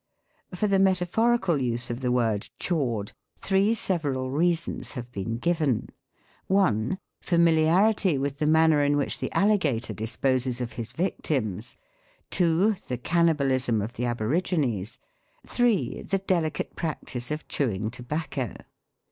For 0.55 0.65
the 0.65 0.79
metaphorical 0.79 1.61
use 1.61 1.91
of 1.91 1.99
the 1.99 2.11
word" 2.11 2.49
chawed," 2.59 3.11
three 3.37 3.75
several 3.75 4.31
reasons 4.31 4.93
have 4.93 5.11
been 5.11 5.37
given: 5.37 5.89
1. 6.47 6.97
Familiarity 7.21 8.17
with 8.17 8.39
the 8.39 8.47
manner 8.47 8.81
in 8.83 8.97
which 8.97 9.19
the 9.19 9.31
alligator 9.31 9.93
disposes 9.93 10.59
of 10.59 10.71
his 10.71 10.91
vic 10.91 11.21
tims. 11.21 11.77
2. 12.31 12.77
The 12.87 12.97
cannibalism 12.97 13.79
of 13.79 13.93
the 13.93 14.07
Aborigines. 14.07 14.97
3. 15.45 16.01
The 16.01 16.17
delicate 16.17 16.75
practice 16.75 17.29
of 17.29 17.47
chewing 17.47 17.91
tobacco. 17.91 18.55